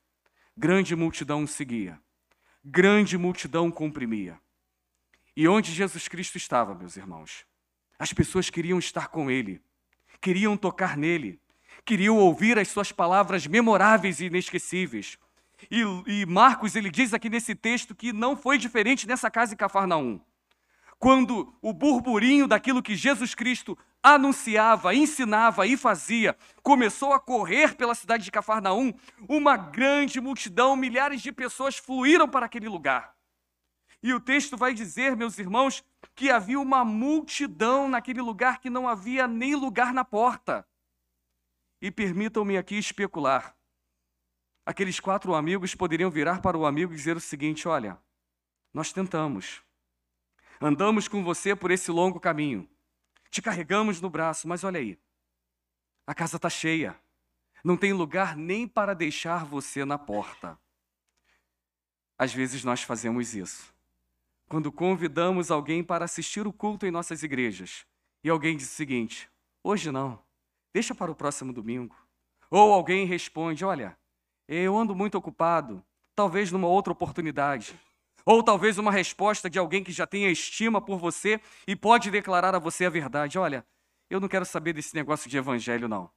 [0.55, 1.99] grande multidão seguia,
[2.63, 4.39] grande multidão comprimia.
[5.35, 7.45] E onde Jesus Cristo estava, meus irmãos?
[7.97, 9.61] As pessoas queriam estar com Ele,
[10.19, 11.39] queriam tocar nele,
[11.85, 15.17] queriam ouvir as suas palavras memoráveis e inesquecíveis.
[15.69, 19.57] E, e Marcos ele diz aqui nesse texto que não foi diferente nessa casa em
[19.57, 20.21] Cafarnaum
[20.99, 27.95] quando o burburinho daquilo que Jesus Cristo anunciava, ensinava e fazia começou a correr pela
[27.95, 28.93] cidade de Cafarnaum,
[29.27, 33.15] uma grande multidão, milhares de pessoas fluíram para aquele lugar.
[34.01, 35.83] E o texto vai dizer, meus irmãos,
[36.15, 40.65] que havia uma multidão naquele lugar que não havia nem lugar na porta.
[41.81, 43.55] E permitam-me aqui especular.
[44.65, 47.97] Aqueles quatro amigos poderiam virar para o amigo e dizer o seguinte: olha,
[48.73, 49.63] nós tentamos,
[50.61, 52.69] Andamos com você por esse longo caminho.
[53.29, 54.97] Te carregamos no braço, mas olha aí.
[56.05, 56.99] A casa está cheia.
[57.63, 60.57] Não tem lugar nem para deixar você na porta.
[62.17, 63.73] Às vezes nós fazemos isso.
[64.47, 67.85] Quando convidamos alguém para assistir o culto em nossas igrejas
[68.23, 69.29] e alguém diz o seguinte:
[69.63, 70.19] hoje não,
[70.73, 71.95] deixa para o próximo domingo.
[72.49, 73.97] Ou alguém responde: olha,
[74.47, 77.79] eu ando muito ocupado, talvez numa outra oportunidade.
[78.31, 82.53] Ou talvez uma resposta de alguém que já tenha estima por você e pode declarar
[82.53, 83.65] a você a verdade: olha,
[84.07, 86.11] eu não quero saber desse negócio de evangelho, não.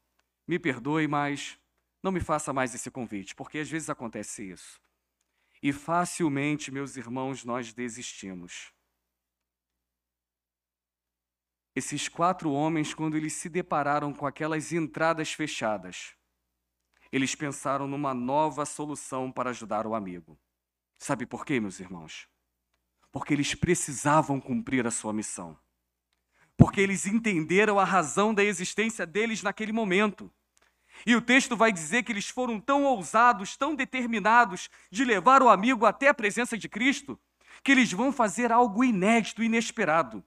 [0.46, 1.58] Me perdoe, mas
[2.02, 4.78] não me faça mais esse convite, porque às vezes acontece isso.
[5.62, 8.74] E facilmente, meus irmãos, nós desistimos.
[11.74, 16.14] Esses quatro homens, quando eles se depararam com aquelas entradas fechadas,
[17.10, 20.38] eles pensaram numa nova solução para ajudar o amigo.
[21.02, 22.28] Sabe por quê, meus irmãos?
[23.10, 25.58] Porque eles precisavam cumprir a sua missão.
[26.56, 30.32] Porque eles entenderam a razão da existência deles naquele momento.
[31.04, 35.48] E o texto vai dizer que eles foram tão ousados, tão determinados de levar o
[35.48, 37.18] amigo até a presença de Cristo,
[37.64, 40.24] que eles vão fazer algo inédito, inesperado.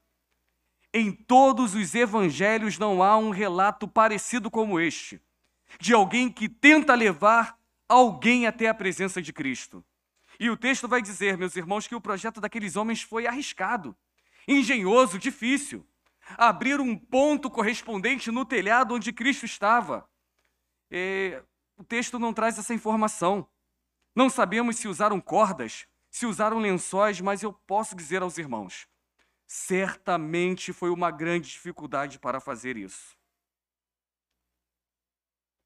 [0.93, 5.21] Em todos os evangelhos não há um relato parecido como este,
[5.79, 7.57] de alguém que tenta levar
[7.88, 9.81] alguém até a presença de Cristo.
[10.39, 13.95] E o texto vai dizer, meus irmãos, que o projeto daqueles homens foi arriscado,
[14.48, 15.86] engenhoso, difícil.
[16.38, 20.10] Abrir um ponto correspondente no telhado onde Cristo estava.
[20.89, 21.41] E
[21.78, 23.48] o texto não traz essa informação.
[24.15, 28.88] Não sabemos se usaram cordas, se usaram lençóis, mas eu posso dizer aos irmãos:
[29.45, 33.15] certamente foi uma grande dificuldade para fazer isso.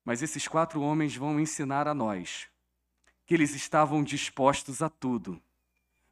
[0.03, 2.49] Mas esses quatro homens vão ensinar a nós
[3.29, 5.39] que eles estavam dispostos a tudo,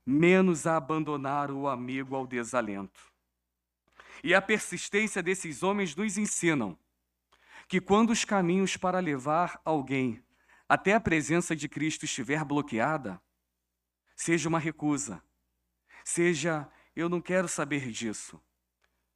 [0.05, 3.11] menos a abandonar o amigo ao desalento.
[4.23, 6.77] E a persistência desses homens nos ensinam
[7.67, 10.23] que quando os caminhos para levar alguém
[10.69, 13.19] até a presença de Cristo estiver bloqueada,
[14.15, 15.19] seja uma recusa,
[16.05, 18.39] seja eu não quero saber disso.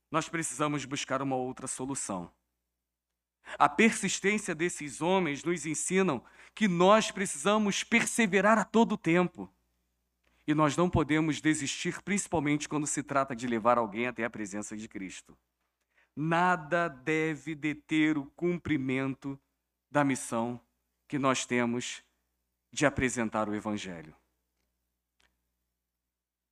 [0.10, 2.34] Nós precisamos buscar uma outra solução.
[3.58, 6.24] A persistência desses homens nos ensinam
[6.54, 9.52] que nós precisamos perseverar a todo tempo.
[10.48, 14.76] E nós não podemos desistir, principalmente quando se trata de levar alguém até a presença
[14.76, 15.38] de Cristo.
[16.16, 19.40] Nada deve deter o cumprimento
[19.90, 20.60] da missão
[21.08, 22.04] que nós temos
[22.72, 24.16] de apresentar o Evangelho.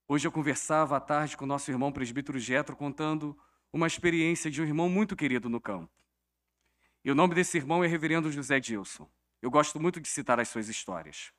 [0.07, 3.37] Hoje eu conversava à tarde com nosso irmão presbítero Getro, contando
[3.71, 5.91] uma experiência de um irmão muito querido no campo.
[7.03, 9.09] E o nome desse irmão é Reverendo José Dilson.
[9.41, 11.31] Eu gosto muito de citar as suas histórias.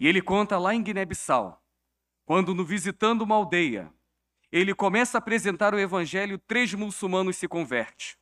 [0.00, 1.62] E ele conta lá em Guiné-Bissau,
[2.24, 3.92] quando no visitando uma aldeia,
[4.50, 8.16] ele começa a apresentar o evangelho, três muçulmanos se convertem.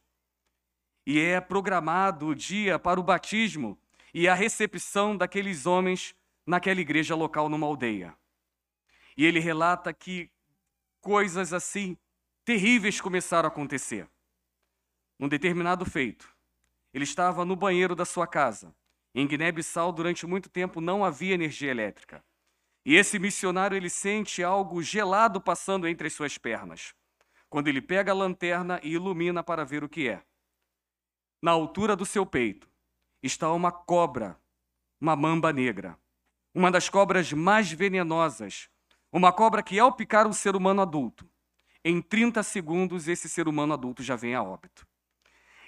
[1.07, 3.79] E é programado o dia para o batismo
[4.13, 6.15] e a recepção daqueles homens
[6.47, 8.17] naquela igreja local numa aldeia.
[9.17, 10.31] E ele relata que
[11.01, 11.97] coisas assim
[12.45, 14.09] terríveis começaram a acontecer.
[15.19, 16.29] Num determinado feito,
[16.93, 18.75] ele estava no banheiro da sua casa.
[19.15, 22.25] Em Guiné-Bissau, durante muito tempo, não havia energia elétrica.
[22.85, 26.95] E esse missionário ele sente algo gelado passando entre as suas pernas.
[27.49, 30.23] Quando ele pega a lanterna e ilumina para ver o que é.
[31.43, 32.71] Na altura do seu peito
[33.23, 34.39] está uma cobra,
[35.01, 35.99] uma mamba negra,
[36.55, 38.69] uma das cobras mais venenosas,
[39.13, 41.29] uma cobra que ao picar um ser humano adulto,
[41.85, 44.87] em 30 segundos esse ser humano adulto já vem a óbito.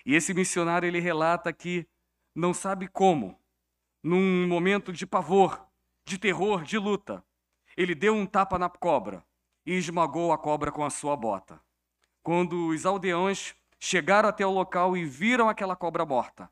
[0.04, 1.86] E esse missionário ele relata que
[2.34, 3.38] não sabe como,
[4.02, 5.64] num momento de pavor,
[6.04, 7.24] de terror, de luta,
[7.76, 9.24] ele deu um tapa na cobra
[9.64, 11.60] e esmagou a cobra com a sua bota.
[12.22, 16.50] Quando os aldeões chegaram até o local e viram aquela cobra morta,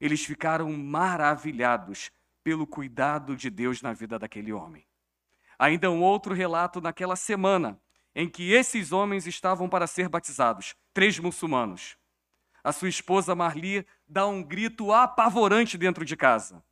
[0.00, 2.10] eles ficaram maravilhados
[2.44, 4.86] pelo cuidado de Deus na vida daquele homem.
[5.58, 7.80] Ainda um outro relato naquela semana
[8.14, 11.96] em que esses homens estavam para ser batizados, três muçulmanos
[12.64, 16.64] a sua esposa Marli dá um grito apavorante dentro de casa.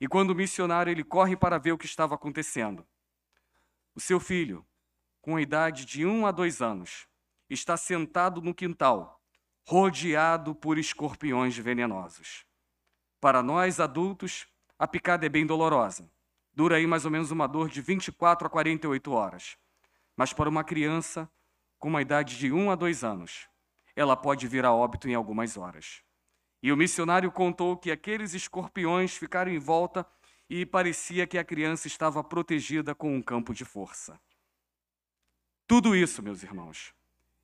[0.00, 2.86] E quando o missionário ele corre para ver o que estava acontecendo,
[3.94, 4.64] o seu filho,
[5.20, 7.06] com a idade de um a dois anos,
[7.50, 9.20] está sentado no quintal,
[9.66, 12.44] rodeado por escorpiões venenosos.
[13.20, 14.46] Para nós adultos,
[14.78, 16.10] a picada é bem dolorosa.
[16.54, 19.56] Dura aí mais ou menos uma dor de 24 a 48 horas.
[20.16, 21.28] Mas para uma criança
[21.78, 23.48] com uma idade de um a dois anos,
[23.98, 26.04] ela pode vir a óbito em algumas horas.
[26.62, 30.06] E o missionário contou que aqueles escorpiões ficaram em volta
[30.48, 34.20] e parecia que a criança estava protegida com um campo de força.
[35.66, 36.94] Tudo isso, meus irmãos,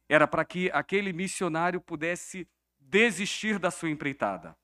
[0.09, 4.57] era para que aquele missionário pudesse desistir da sua empreitada.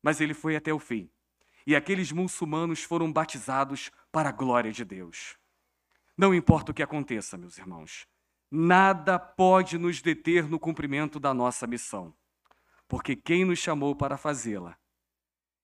[0.00, 1.10] Mas ele foi até o fim.
[1.66, 5.36] E aqueles muçulmanos foram batizados para a glória de Deus.
[6.16, 8.06] Não importa o que aconteça, meus irmãos,
[8.54, 12.14] Nada pode nos deter no cumprimento da nossa missão,
[12.86, 14.76] porque quem nos chamou para fazê-la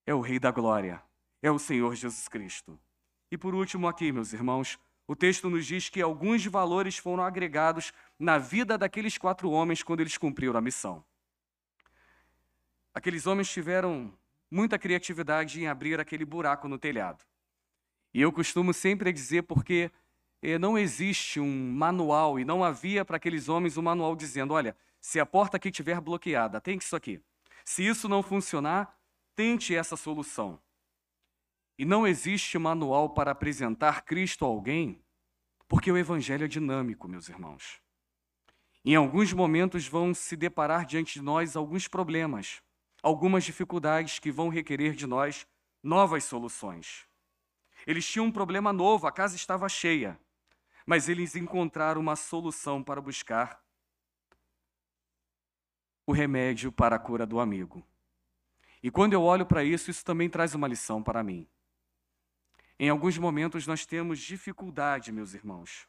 [0.07, 0.99] é o Rei da Glória,
[1.39, 2.79] é o Senhor Jesus Cristo.
[3.29, 7.93] E por último, aqui, meus irmãos, o texto nos diz que alguns valores foram agregados
[8.17, 11.05] na vida daqueles quatro homens quando eles cumpriram a missão.
[12.91, 14.11] Aqueles homens tiveram
[14.49, 17.23] muita criatividade em abrir aquele buraco no telhado.
[18.11, 19.91] E eu costumo sempre dizer porque
[20.57, 25.19] não existe um manual, e não havia para aqueles homens um manual dizendo: olha, se
[25.19, 27.21] a porta aqui estiver bloqueada, tente isso aqui.
[27.65, 28.97] Se isso não funcionar,
[29.35, 30.59] tente essa solução.
[31.77, 35.01] E não existe manual para apresentar Cristo a alguém,
[35.67, 37.81] porque o Evangelho é dinâmico, meus irmãos.
[38.83, 42.61] Em alguns momentos vão se deparar diante de nós alguns problemas,
[43.03, 45.45] algumas dificuldades que vão requerer de nós
[45.83, 47.05] novas soluções.
[47.85, 50.19] Eles tinham um problema novo, a casa estava cheia
[50.89, 53.63] mas eles encontraram uma solução para buscar
[56.03, 57.87] o remédio para a cura do amigo.
[58.81, 61.47] E quando eu olho para isso, isso também traz uma lição para mim.
[62.79, 65.87] Em alguns momentos nós temos dificuldade, meus irmãos,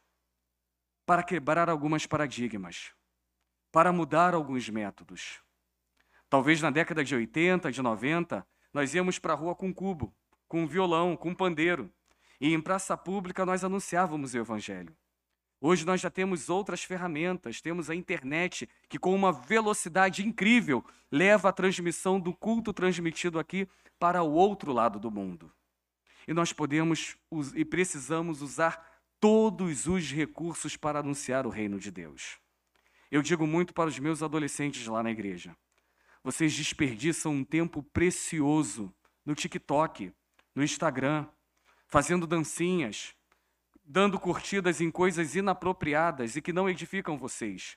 [1.07, 2.93] para quebrar algumas paradigmas,
[3.73, 5.41] para mudar alguns métodos.
[6.29, 10.15] Talvez na década de 80, de 90, nós íamos para a rua com um cubo,
[10.47, 11.91] com um violão, com um pandeiro.
[12.41, 14.97] E em praça pública nós anunciávamos o Evangelho.
[15.61, 20.83] Hoje nós já temos outras ferramentas, temos a internet, que com uma velocidade incrível
[21.13, 23.69] leva a transmissão do culto transmitido aqui
[23.99, 25.53] para o outro lado do mundo.
[26.27, 27.17] E nós podemos
[27.55, 32.39] e precisamos usar todos os recursos para anunciar o reino de Deus.
[33.11, 35.55] Eu digo muito para os meus adolescentes lá na igreja:
[36.25, 38.95] Vocês desperdiçam um tempo precioso
[39.27, 40.11] no TikTok,
[40.55, 41.27] no Instagram,
[41.91, 43.15] fazendo dancinhas,
[43.85, 47.77] dando curtidas em coisas inapropriadas e que não edificam vocês.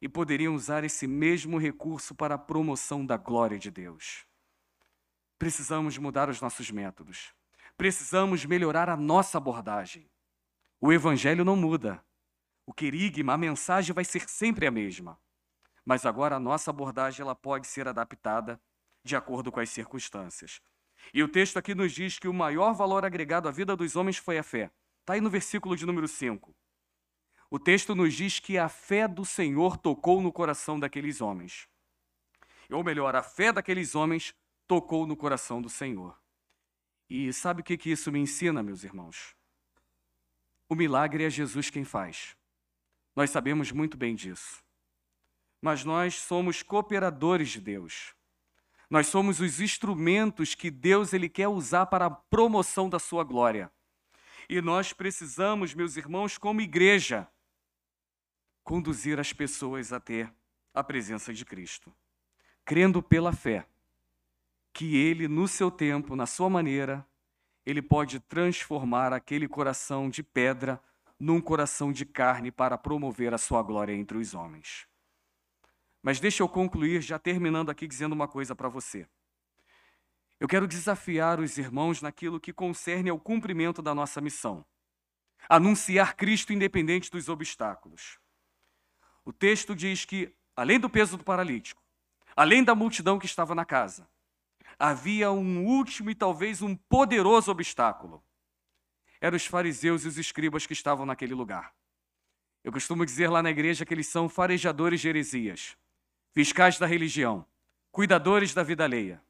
[0.00, 4.26] E poderiam usar esse mesmo recurso para a promoção da glória de Deus.
[5.38, 7.32] Precisamos mudar os nossos métodos.
[7.76, 10.10] Precisamos melhorar a nossa abordagem.
[10.80, 12.02] O evangelho não muda.
[12.66, 15.20] O querigma, a mensagem vai ser sempre a mesma.
[15.84, 18.60] Mas agora a nossa abordagem ela pode ser adaptada
[19.04, 20.60] de acordo com as circunstâncias.
[21.12, 24.16] E o texto aqui nos diz que o maior valor agregado à vida dos homens
[24.16, 24.70] foi a fé.
[25.00, 26.54] Está aí no versículo de número 5.
[27.50, 31.68] O texto nos diz que a fé do Senhor tocou no coração daqueles homens.
[32.70, 34.34] Ou melhor, a fé daqueles homens
[34.66, 36.18] tocou no coração do Senhor.
[37.10, 39.36] E sabe o que, que isso me ensina, meus irmãos?
[40.66, 42.34] O milagre é Jesus quem faz.
[43.14, 44.64] Nós sabemos muito bem disso.
[45.60, 48.14] Mas nós somos cooperadores de Deus.
[48.92, 53.72] Nós somos os instrumentos que Deus ele quer usar para a promoção da sua glória.
[54.50, 57.26] E nós precisamos, meus irmãos, como igreja,
[58.62, 60.30] conduzir as pessoas até
[60.74, 61.90] a presença de Cristo,
[62.66, 63.66] crendo pela fé
[64.74, 67.02] que ele, no seu tempo, na sua maneira,
[67.64, 70.78] ele pode transformar aquele coração de pedra
[71.18, 74.86] num coração de carne para promover a sua glória entre os homens.
[76.02, 79.06] Mas deixa eu concluir já terminando aqui dizendo uma coisa para você.
[80.40, 84.66] Eu quero desafiar os irmãos naquilo que concerne ao cumprimento da nossa missão.
[85.48, 88.18] Anunciar Cristo independente dos obstáculos.
[89.24, 91.80] O texto diz que, além do peso do paralítico,
[92.34, 94.08] além da multidão que estava na casa,
[94.76, 98.24] havia um último e talvez um poderoso obstáculo.
[99.20, 101.72] Eram os fariseus e os escribas que estavam naquele lugar.
[102.64, 105.76] Eu costumo dizer lá na igreja que eles são farejadores de heresias,
[106.32, 107.44] fiscais da religião,
[107.90, 109.22] cuidadores da vida alheia.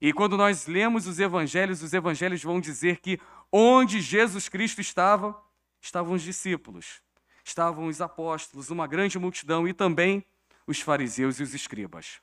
[0.00, 3.20] E quando nós lemos os evangelhos, os evangelhos vão dizer que
[3.52, 5.40] onde Jesus Cristo estava,
[5.80, 7.02] estavam os discípulos,
[7.44, 10.24] estavam os apóstolos, uma grande multidão e também
[10.66, 12.20] os fariseus e os escribas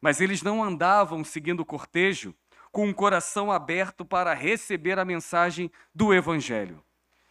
[0.00, 2.34] mas eles não andavam seguindo o cortejo
[2.70, 6.82] com um coração aberto para receber a mensagem do Evangelho.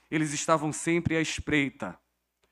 [0.09, 1.97] Eles estavam sempre à espreita,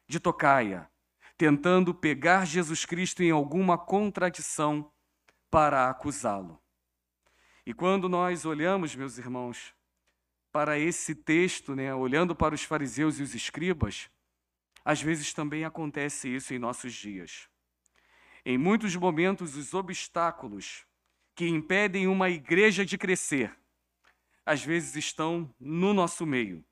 [0.08, 0.90] de tocaia,
[1.38, 4.92] tentando pegar Jesus Cristo em alguma contradição
[5.50, 6.62] para acusá-lo.
[7.66, 9.74] E quando nós olhamos, meus irmãos,
[10.52, 14.10] para esse texto, né, olhando para os fariseus e os escribas,
[14.84, 17.50] às vezes também acontece isso em nossos dias.
[18.46, 20.86] Em muitos momentos, os obstáculos
[21.36, 23.58] que impedem uma igreja de crescer,
[24.46, 26.64] às vezes estão no nosso meio.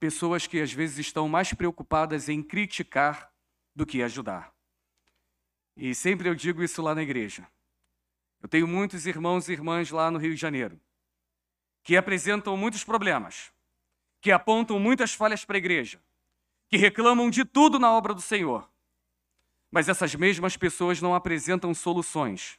[0.00, 3.32] Pessoas que às vezes estão mais preocupadas em criticar
[3.76, 4.52] do que ajudar.
[5.76, 7.46] E sempre eu digo isso lá na igreja.
[8.42, 10.80] Eu tenho muitos irmãos e irmãs lá no Rio de Janeiro
[11.82, 13.52] que apresentam muitos problemas,
[14.20, 16.00] que apontam muitas falhas para a igreja,
[16.68, 18.68] que reclamam de tudo na obra do Senhor.
[19.70, 22.58] Mas essas mesmas pessoas não apresentam soluções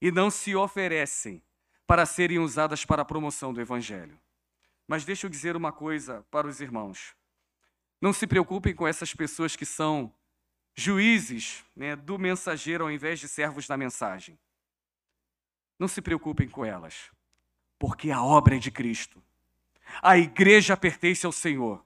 [0.00, 1.42] e não se oferecem
[1.86, 4.18] para serem usadas para a promoção do Evangelho.
[4.86, 7.14] Mas deixa eu dizer uma coisa para os irmãos.
[8.00, 10.12] Não se preocupem com essas pessoas que são
[10.74, 14.38] juízes né, do mensageiro ao invés de servos da mensagem.
[15.78, 17.10] Não se preocupem com elas,
[17.78, 19.22] porque a obra é de Cristo.
[20.02, 21.84] A igreja pertence ao Senhor.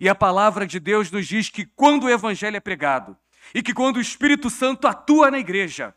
[0.00, 3.16] E a palavra de Deus nos diz que quando o evangelho é pregado,
[3.54, 5.94] e que quando o Espírito Santo atua na igreja,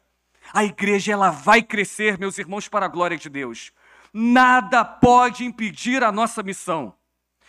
[0.54, 3.72] a igreja ela vai crescer, meus irmãos, para a glória de Deus.
[4.14, 6.94] Nada pode impedir a nossa missão.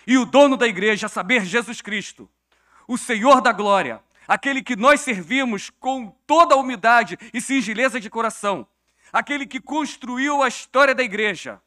[0.06, 2.28] E o dono da igreja, a saber, Jesus Cristo,
[2.86, 8.10] o Senhor da glória, aquele que nós servimos com toda a humildade e singeleza de
[8.10, 8.66] coração,
[9.12, 11.60] aquele que construiu a história da igreja.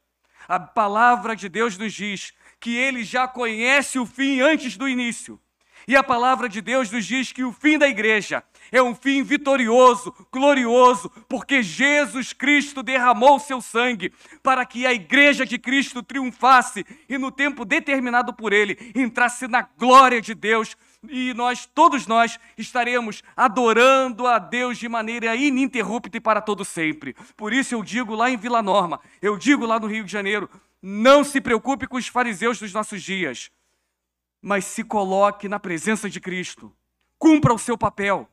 [0.47, 5.39] A palavra de Deus nos diz que ele já conhece o fim antes do início.
[5.87, 8.43] E a palavra de Deus nos diz que o fim da igreja
[8.74, 14.11] é um fim vitorioso, glorioso, porque Jesus Cristo derramou seu sangue
[14.41, 19.61] para que a igreja de Cristo triunfasse e no tempo determinado por ele entrasse na
[19.61, 20.76] glória de Deus
[21.07, 27.15] e nós, todos nós, estaremos adorando a Deus de maneira ininterrupta e para todo sempre.
[27.38, 30.49] Por isso eu digo lá em Vila Norma, eu digo lá no Rio de Janeiro,
[30.82, 33.51] não se preocupe com os fariseus dos nossos dias
[34.43, 36.76] mas se coloque na presença de Cristo.
[37.17, 38.28] Cumpra o seu papel.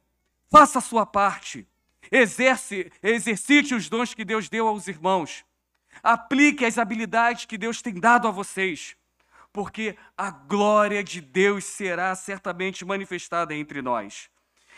[0.50, 1.66] Faça a sua parte.
[2.10, 5.44] Exerce, exercite os dons que Deus deu aos irmãos.
[6.02, 8.96] Aplique as habilidades que Deus tem dado a vocês,
[9.52, 14.28] porque a glória de Deus será certamente manifestada entre nós.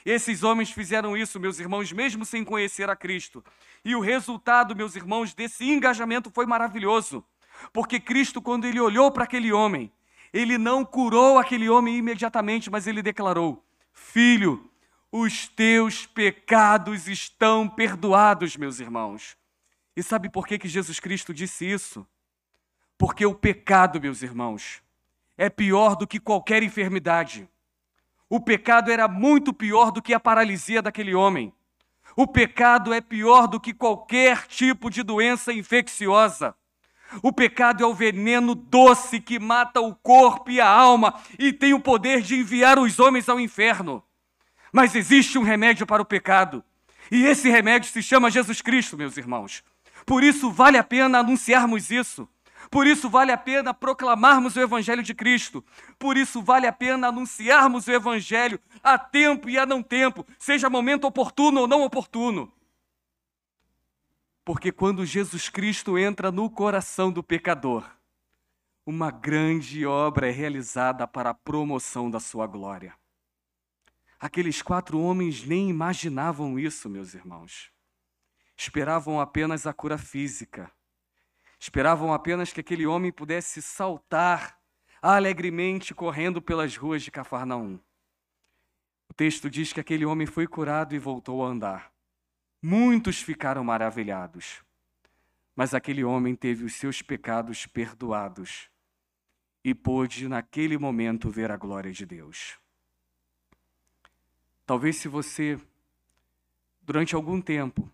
[0.04, 3.42] Esses homens fizeram isso, meus irmãos, mesmo sem conhecer a Cristo.
[3.84, 7.24] E o resultado, meus irmãos, desse engajamento foi maravilhoso.
[7.72, 9.92] Porque Cristo, quando ele olhou para aquele homem,
[10.32, 14.71] ele não curou aquele homem imediatamente, mas ele declarou: Filho,
[15.12, 19.36] os teus pecados estão perdoados, meus irmãos.
[19.94, 22.06] E sabe por que, que Jesus Cristo disse isso?
[22.96, 24.82] Porque o pecado, meus irmãos,
[25.36, 27.46] é pior do que qualquer enfermidade.
[28.26, 31.52] O pecado era muito pior do que a paralisia daquele homem.
[32.16, 36.54] O pecado é pior do que qualquer tipo de doença infecciosa.
[37.22, 41.74] O pecado é o veneno doce que mata o corpo e a alma e tem
[41.74, 44.02] o poder de enviar os homens ao inferno.
[44.72, 46.64] Mas existe um remédio para o pecado.
[47.10, 49.62] E esse remédio se chama Jesus Cristo, meus irmãos.
[50.06, 52.26] Por isso vale a pena anunciarmos isso.
[52.70, 55.62] Por isso vale a pena proclamarmos o Evangelho de Cristo.
[55.98, 60.70] Por isso vale a pena anunciarmos o Evangelho a tempo e a não tempo, seja
[60.70, 62.50] momento oportuno ou não oportuno.
[64.42, 67.84] Porque quando Jesus Cristo entra no coração do pecador,
[68.84, 72.94] uma grande obra é realizada para a promoção da sua glória.
[74.22, 77.70] Aqueles quatro homens nem imaginavam isso, meus irmãos.
[78.56, 80.72] Esperavam apenas a cura física
[81.62, 84.58] Esperavam apenas que aquele homem pudesse saltar
[85.00, 87.78] alegremente correndo pelas ruas de Cafarnaum.
[89.08, 91.92] O texto diz que aquele homem foi curado e voltou a andar.
[92.60, 94.60] Muitos ficaram maravilhados.
[95.54, 98.68] Mas aquele homem teve os seus pecados perdoados
[99.64, 102.58] e pôde, naquele momento, ver a glória de Deus.
[104.64, 105.58] Talvez, se você,
[106.80, 107.90] durante algum tempo,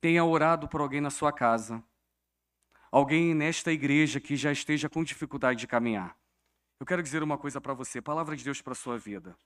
[0.00, 1.82] tenha orado por alguém na sua casa,
[2.90, 6.16] alguém nesta igreja que já esteja com dificuldade de caminhar.
[6.78, 9.36] Eu quero dizer uma coisa para você, palavra de Deus para sua vida.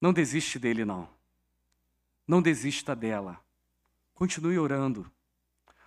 [0.00, 1.08] Não desiste dele, não.
[2.26, 3.38] Não desista dela.
[4.14, 5.10] Continue orando.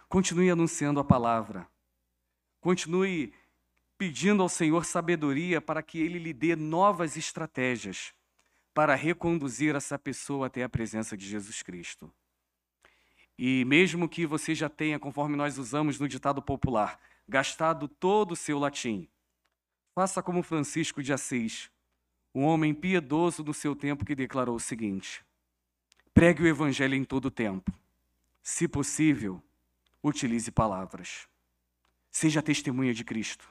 [0.08, 1.68] Continue anunciando a palavra.
[2.62, 3.34] Continue
[3.98, 8.14] pedindo ao Senhor sabedoria para que ele lhe dê novas estratégias
[8.74, 12.12] para reconduzir essa pessoa até a presença de Jesus Cristo.
[13.38, 18.36] E mesmo que você já tenha, conforme nós usamos no ditado popular, gastado todo o
[18.36, 19.08] seu latim,
[19.94, 21.70] faça como Francisco de Assis,
[22.34, 25.24] um homem piedoso do seu tempo que declarou o seguinte:
[26.14, 27.72] pregue o evangelho em todo o tempo.
[28.42, 29.42] Se possível,
[30.02, 31.28] utilize palavras.
[32.12, 33.48] Seja testemunha de Cristo.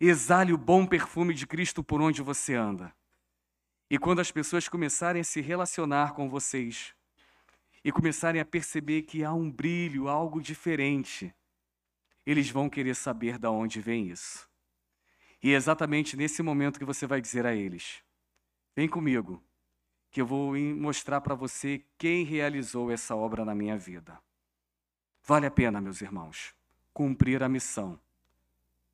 [0.00, 2.92] Exale o bom perfume de Cristo por onde você anda.
[3.92, 6.94] E quando as pessoas começarem a se relacionar com vocês,
[7.84, 11.30] e começarem a perceber que há um brilho, algo diferente,
[12.24, 14.48] eles vão querer saber de onde vem isso.
[15.42, 18.02] E é exatamente nesse momento que você vai dizer a eles:
[18.74, 19.44] Vem comigo,
[20.10, 24.18] que eu vou mostrar para você quem realizou essa obra na minha vida.
[25.22, 26.54] Vale a pena, meus irmãos,
[26.94, 28.00] cumprir a missão,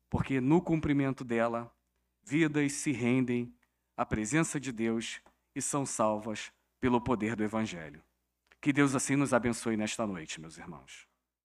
[0.09, 1.73] porque no cumprimento dela,
[2.21, 3.57] vidas se rendem
[3.99, 5.19] à presença de Deus
[5.53, 8.01] e são salvas pelo poder do Evangelho.
[8.61, 11.05] Que Deus assim nos abençoe nesta noite, meus irmãos.